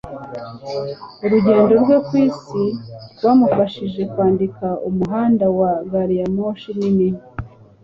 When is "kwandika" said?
4.11-4.65